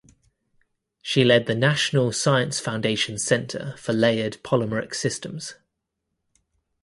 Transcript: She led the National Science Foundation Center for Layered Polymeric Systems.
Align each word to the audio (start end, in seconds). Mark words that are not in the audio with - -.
She 1.03 1.23
led 1.23 1.45
the 1.45 1.53
National 1.53 2.11
Science 2.11 2.59
Foundation 2.59 3.19
Center 3.19 3.75
for 3.77 3.93
Layered 3.93 4.41
Polymeric 4.43 4.95
Systems. 4.95 5.53